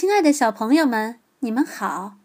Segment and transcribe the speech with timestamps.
[0.00, 2.18] 亲爱的小朋友们，你们好！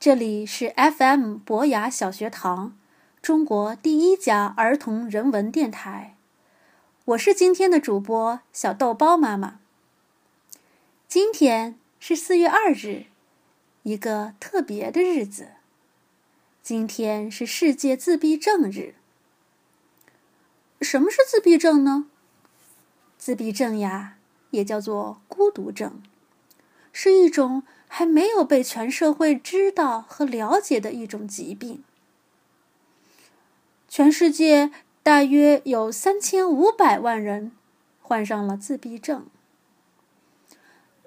[0.00, 2.76] 这里是 FM 博雅小学堂，
[3.22, 6.16] 中国第一家儿童人文电台。
[7.04, 9.60] 我是今天的主播小豆包妈妈。
[11.06, 13.04] 今天是四月二日，
[13.84, 15.50] 一个特别的日子。
[16.64, 18.96] 今天是世界自闭症日。
[20.80, 22.06] 什么是自闭症呢？
[23.16, 24.16] 自闭症呀，
[24.50, 26.02] 也叫做孤独症。
[26.96, 31.82] 是一种还没有被全社会知道和了解的一种疾病。
[33.88, 34.70] 全世界
[35.02, 37.50] 大约有三千五百万人
[38.00, 39.26] 患上了自闭症。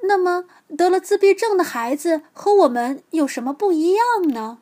[0.04, 0.46] 那么，
[0.78, 4.60] 得了自闭症的孩子和我们有什么不一样呢？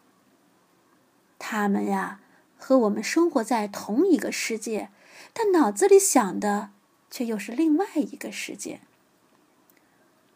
[1.40, 2.20] 他们呀，
[2.58, 4.90] 和我们生活在同一个世界，
[5.34, 6.70] 但脑子里想的
[7.10, 8.80] 却又是另外一个世界。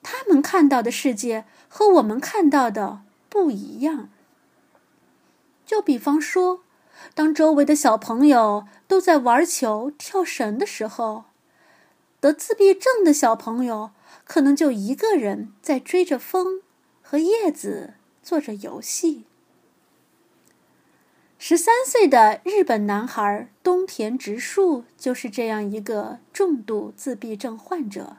[0.02, 4.10] 他们看到的世界和我们看到的不一样。
[5.66, 6.62] 就比方说，
[7.14, 11.26] 当周围的小朋友都在玩球、跳绳的时候，
[12.20, 13.92] 得自闭症的小朋友
[14.26, 16.62] 可能就一个人在追着风
[17.02, 19.26] 和叶子做着游戏。
[21.38, 28.18] 十三岁的日本男孩东田直树就是这样一个重度自闭症患者。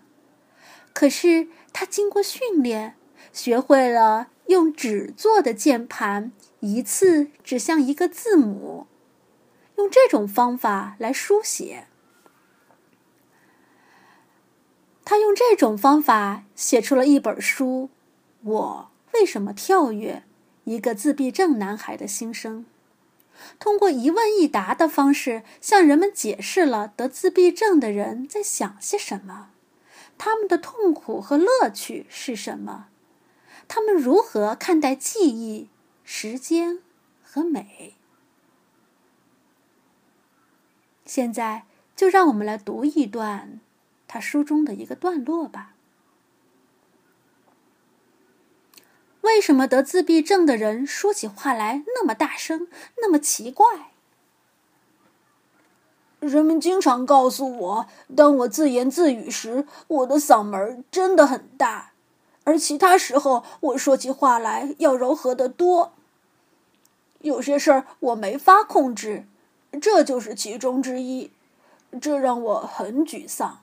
[0.93, 2.97] 可是他经过训练，
[3.33, 8.87] 学会了用纸做的键盘一次指向一个字母，
[9.77, 11.87] 用这种方法来书写。
[15.05, 17.89] 他用这种方法写出了一本书
[18.49, 20.23] 《我为什么跳跃：
[20.65, 22.65] 一个自闭症男孩的心声》，
[23.59, 29.51] 通过一问一答的方式向人们解释了得自闭症的人在想些什么。
[30.23, 32.89] 他们的痛苦和乐趣是什么？
[33.67, 35.71] 他们如何看待记忆、
[36.05, 36.81] 时间
[37.23, 37.95] 和美？
[41.07, 41.65] 现在
[41.97, 43.61] 就让我们来读一段
[44.07, 45.75] 他书中的一个段落吧。
[49.23, 53.90] 为什么得自闭症的人说起话来那么大声，那么奇怪？
[56.21, 61.93] 人们经常告诉我，当我自言自语时，我的嗓门真的很大，
[62.45, 65.93] 而其他时候我说起话来要柔和得多。
[67.23, 69.25] 有些事儿我没法控制，
[69.81, 71.31] 这就是其中之一，
[72.01, 73.61] 这让我很沮丧。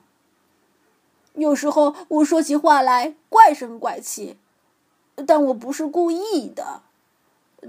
[1.34, 4.36] 有时候我说起话来怪声怪气，
[5.26, 6.82] 但我不是故意的，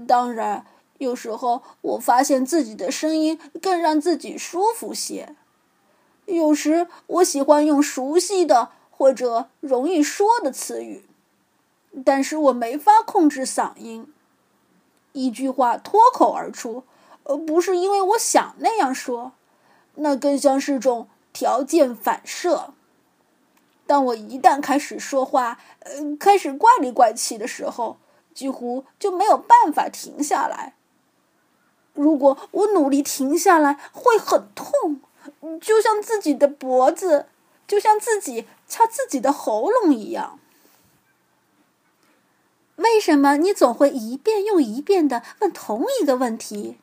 [0.08, 0.66] 当然。
[1.00, 5.34] 有时候，我发现自己的声音更让自己舒服些。
[6.26, 11.06] 有时，我喜欢用熟悉的或者容易说的词语，
[12.04, 14.12] 但是我没法控制嗓音。
[15.12, 16.84] 一句话脱口而出，
[17.24, 19.32] 而不是因为我想那样说，
[19.94, 22.74] 那更像是种条件反射。
[23.86, 27.96] 当我一旦开始说话，呃，开始怪里怪气的时候，
[28.34, 30.74] 几乎就没有办法停下来。
[31.94, 35.00] 如果我努力停下来，会很痛，
[35.60, 37.26] 就像自己的脖子，
[37.66, 40.38] 就像自己掐自己的喉咙一样。
[42.76, 46.78] 为什么你总会一遍又一遍的问同一个问题？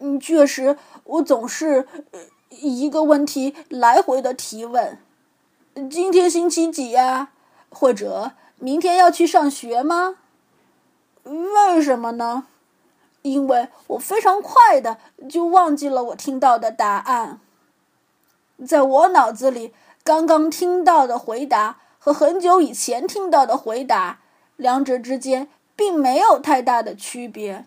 [0.00, 1.86] 嗯，确实，我总是
[2.50, 4.98] 一个问题来回的提问。
[5.90, 7.30] 今天星期几呀？
[7.70, 10.16] 或者明天要去上学吗？
[11.24, 12.46] 为什么呢？
[13.32, 17.40] 因为我非常快的就忘记了我听到的答案，
[18.66, 19.72] 在我脑子里，
[20.02, 24.20] 刚刚听到的回答和很久以前听到的回答，
[24.56, 27.66] 两者之间并没有太大的区别。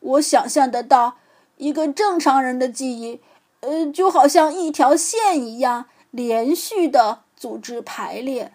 [0.00, 1.18] 我想象得到，
[1.58, 3.20] 一个正常人的记忆，
[3.60, 8.54] 呃，就好像一条线一样连续的组织排列，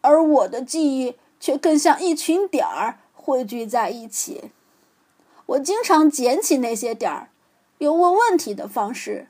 [0.00, 4.50] 而我的记忆却更像一群点儿汇聚在一起。
[5.50, 7.30] 我经常捡起那些点儿，
[7.78, 9.26] 用问问题的方式，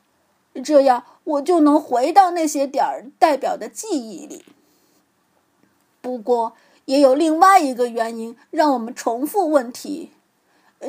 [0.63, 4.45] 这样我就能回到那些点儿代表的记忆里。
[6.03, 10.11] 不过，也有另外一个原因让我们重复问题，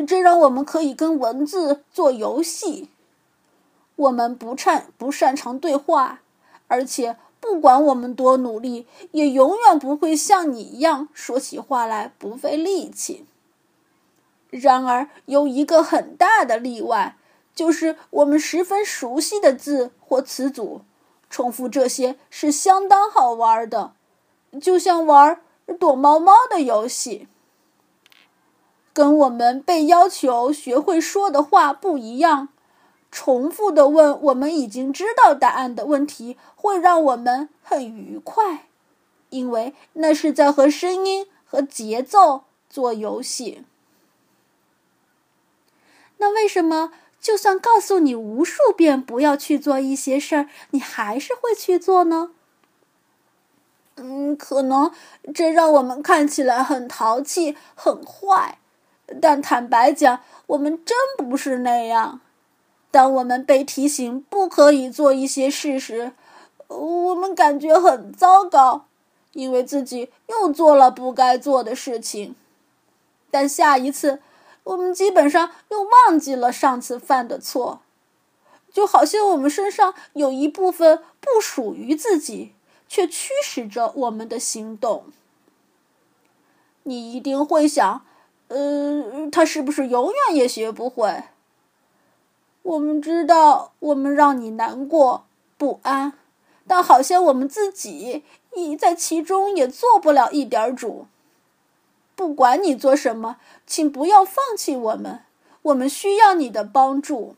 [0.06, 2.90] 这让我们可以跟文字做游戏。
[3.96, 6.22] 我们不擅不擅长对话，
[6.68, 13.26] 而且不管我们多努力，也永远不会像你一样说起话来不费力气。
[14.52, 17.18] 然而，有一个很大的例外，
[17.56, 20.82] 就是我们十分熟悉的字或词组，
[21.30, 23.94] 重复这些是相当好玩的，
[24.62, 25.42] 就像玩
[25.80, 27.28] 躲猫猫的游戏。
[28.94, 32.50] 跟我们被要求学会说的话不一样，
[33.10, 38.68] 重复的问我们已经知道答案的问题，会让我们很愉快，
[39.30, 43.64] 因为那是在和声音和节奏做游戏。
[46.22, 52.30] 那为什么就算告诉你无数遍不要去做一些事儿，你还是会去做呢？
[53.96, 54.92] 嗯，可能
[55.34, 58.60] 这让我们看起来很淘气、很坏。
[59.20, 62.22] 但坦白讲，我们真不是那样。
[62.92, 66.12] 当我们被提醒不可以做一些事时，
[66.68, 68.86] 我们感觉很糟糕，
[69.34, 72.36] 因为自己又做了不该做的事情。
[73.32, 74.22] 但下一次，
[74.64, 77.82] 我们基本上又忘记了上次犯的错，
[78.72, 82.54] 就好像我们身上有一部分不属于自己，
[82.88, 85.06] 却驱使着我们的行动。
[86.84, 88.06] 你一定会想。
[88.48, 91.24] 呃，他是不是永远也学不会？
[92.64, 95.24] 我们知道我们让你难过
[95.58, 96.12] 不安，
[96.68, 101.08] 但好像我们自己已在其中也做不了一点主。
[102.22, 105.22] 不管你做什么，请不要放弃我们，
[105.64, 107.36] 我们需要你的帮助。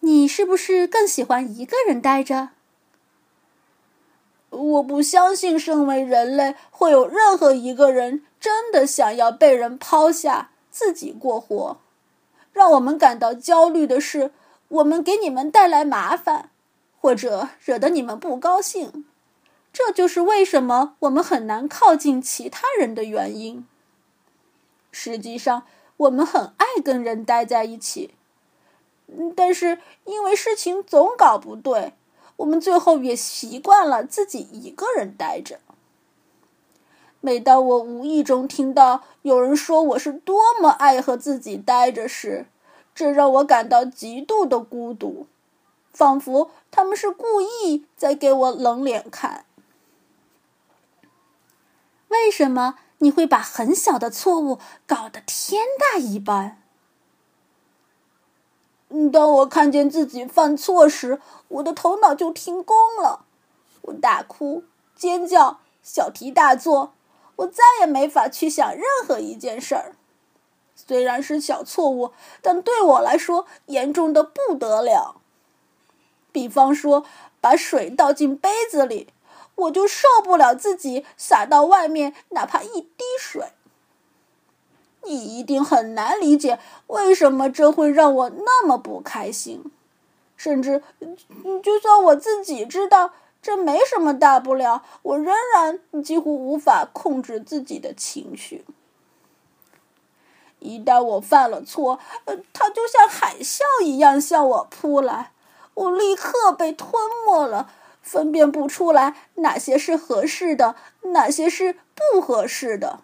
[0.00, 2.48] 你是不是更喜欢一个人待着？
[4.50, 11.76] 我不相信，身为人类会有任何一个人真的想要被人抛下，自己过活。
[12.52, 14.32] 让我们感到焦虑的是，
[14.66, 16.50] 我们给你们带来麻烦，
[17.00, 19.04] 或者惹得你们不高兴。
[19.72, 23.66] 这就是为什么我们很难靠近其他人的原因。
[24.90, 25.62] 实际上，
[25.96, 28.14] 我们很爱跟人待在一起，
[29.34, 31.94] 但是因为事情总搞不对。
[32.36, 35.60] 我们最后也习惯了自己一个人待着。
[37.20, 42.46] 每当我无意中听到有人说我是多么爱和自己待着时，
[42.94, 45.26] 这让我感到极度的孤独，
[45.92, 49.44] 仿佛他们是故意在给我冷脸看。
[52.12, 56.58] 为什么你会把很小的错误搞得天大一般？
[59.10, 63.24] 当我看见自己犯错时，我的头脑就停工了，
[63.80, 64.64] 我大哭、
[64.94, 66.92] 尖叫、小题大做，
[67.36, 69.96] 我再也没法去想任何一件事儿。
[70.76, 72.12] 虽然是小错误，
[72.42, 75.22] 但对我来说严重的不得了。
[76.30, 77.04] 比方说，
[77.40, 79.08] 把水倒进杯子里，
[79.54, 83.52] 我就受不了自己洒到外面哪怕一滴水。
[85.04, 89.64] 你一定很难理解为什么这会让我那么不开心，
[90.36, 90.82] 甚至，
[91.62, 93.12] 就算我自己知道
[93.42, 98.64] 这没什么大不了，我仍然几乎无法控制自己的情绪。
[100.60, 105.32] 一旦我犯了错，呃它就像海啸一样向我扑来，
[105.74, 106.92] 我立刻被吞
[107.26, 107.68] 没了，
[108.02, 110.74] 分辨不出来哪些是合适的，
[111.12, 113.00] 哪些是不合适的。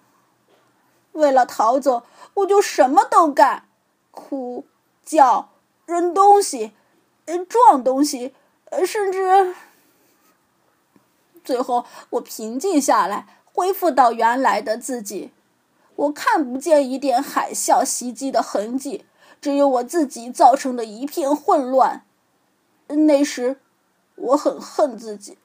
[1.12, 2.02] 为了逃走，
[2.34, 3.64] 我就什么都干，
[4.10, 4.66] 哭、
[5.04, 5.50] 叫、
[5.86, 6.72] 扔东西、
[7.48, 8.34] 撞东西，
[8.84, 9.54] 甚至……
[11.42, 15.32] 最后，我平静下来，恢复到原来的自己。
[15.96, 19.04] 我看不见一点海啸袭击的痕迹，
[19.40, 22.04] 只有我自己造成的一片混乱。
[22.86, 23.58] 那时，
[24.18, 25.38] 我很恨自己。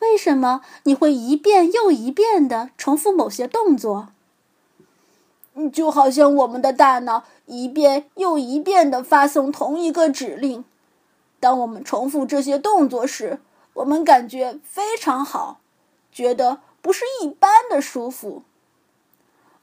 [0.00, 4.08] 为什么你会一遍又一遍的重复某些动作？
[5.70, 10.64] 就好像我们的大脑一遍又一遍的发送同一个指令。
[11.38, 13.38] 当我们重复这些动作时，
[13.74, 15.60] 我们感觉非常好，
[16.10, 18.42] 觉得不是一般的舒服。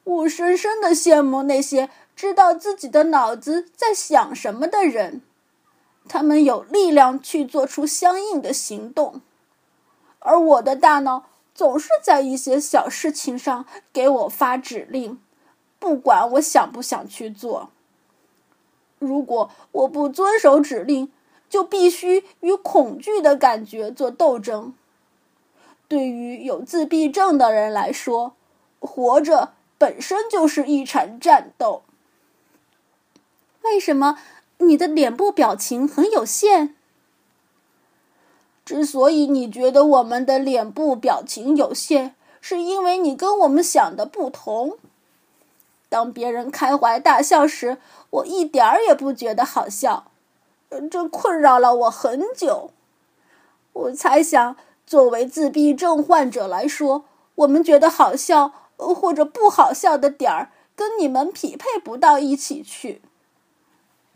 [0.04, 5.22] 我深深的羡慕那些知道自己的脑子在想什么的人，
[6.10, 9.22] 他们有力量去做出相应的行动。
[10.20, 11.24] 而我的大脑
[11.56, 15.18] 总是在一些小事情上给我发指令，
[15.80, 17.70] 不管我想不想去做。
[18.98, 21.10] 如果我不遵守指令，
[21.50, 24.74] 就必须与恐惧的感觉做斗争。
[25.88, 28.34] 对于有自闭症的人来说，
[28.80, 31.84] 活着本身就是一场战斗。
[33.62, 34.18] 为什么
[34.60, 36.76] 你的脸部表情很有限？
[38.64, 44.78] 之所以你觉得我们的脸部表情有限，是因为你跟我们想的不同。
[45.90, 47.80] 当别人开怀大笑时，
[48.12, 50.12] 我一点儿也不觉得好笑，
[50.92, 52.70] 这困扰了我很久。
[53.74, 63.02] 我猜想，作为自闭症患者来说，我们觉得好笑或者不好笑的点儿，跟你们匹配不到一起去。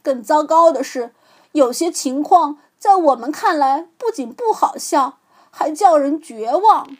[0.03, 1.11] 更糟糕的是，
[1.53, 5.17] 有些情况在我们看来不仅不好笑，
[5.49, 6.95] 还叫人绝望。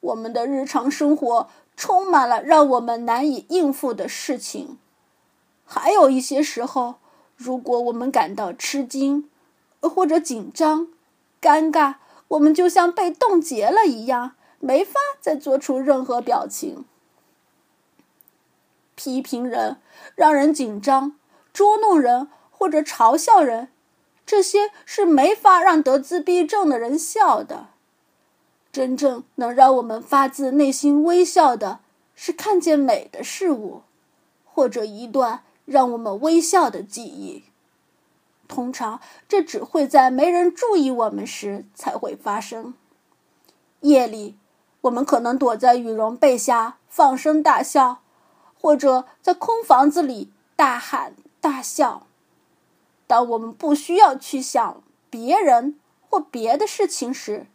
[0.00, 4.78] 我们的日常生活充满了让我们难以应付的事情，
[5.66, 6.94] 还有一些时候，
[7.36, 9.28] 如果我们感到吃惊
[9.82, 10.88] 或者紧张、
[11.42, 11.96] 尴尬。
[12.30, 16.84] 我们就像被冻结了一样，没法再做出任何表情。
[18.94, 19.78] 批评人、
[20.14, 21.16] 让人紧张、
[21.52, 23.68] 捉弄人或者嘲笑人，
[24.24, 27.68] 这些是没法让得自闭症的人笑的。
[28.72, 31.80] 真正能让我们发自内心微笑的，
[32.14, 33.82] 是看见美的事物，
[34.44, 37.44] 或者一段让我们微笑的记忆。
[38.46, 42.74] 通常，这只会在没人注意我们时才会发生。
[43.80, 44.36] 夜里，
[44.82, 48.02] 我们可能躲在羽绒被下放声大笑，
[48.60, 52.06] 或者在空房子里大喊大笑。
[53.06, 57.46] 当我们不需要去想别人或别的事情时，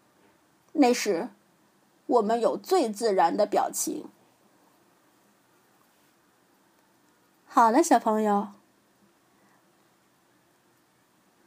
[0.73, 1.29] 那时，
[2.07, 4.05] 我们有最自然的表情。
[7.45, 8.49] 好了，小朋友。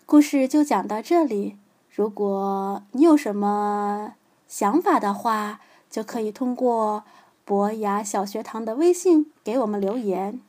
[0.06, 1.58] 故事就讲到这里。
[1.90, 4.14] 如果你有什么
[4.46, 7.04] 想法的话，就可以通过
[7.44, 10.40] 博雅小学堂的微信给我们留言。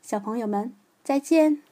[0.00, 0.74] 小朋友们，
[1.10, 1.69] 再见。